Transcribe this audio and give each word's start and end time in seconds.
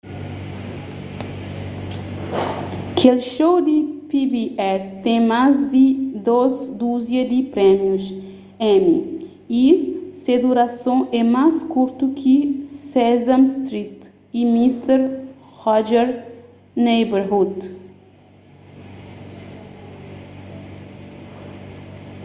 kel 2.97 3.19
show 3.33 3.55
di 3.67 3.77
pbs 4.09 4.85
ten 5.03 5.19
más 5.31 5.55
di 5.73 5.85
dôs 6.27 6.55
duzia 6.79 7.23
di 7.31 7.39
prémius 7.53 8.05
emmy 8.73 8.97
y 9.63 9.63
se 10.21 10.33
durason 10.43 10.99
é 11.19 11.21
más 11.35 11.55
kurtu 11.73 12.05
di 12.09 12.15
ki 12.21 12.35
sesame 12.91 13.47
street 13.57 13.99
y 14.39 14.41
mister 14.55 14.99
rogers' 15.63 16.19
neighborhood 16.87 17.55